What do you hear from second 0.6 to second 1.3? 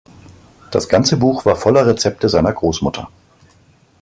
Das ganze